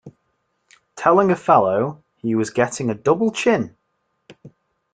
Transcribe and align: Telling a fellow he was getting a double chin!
Telling 0.95 1.29
a 1.29 1.35
fellow 1.35 2.03
he 2.15 2.33
was 2.33 2.49
getting 2.49 2.89
a 2.89 2.95
double 2.95 3.31
chin! 3.31 3.77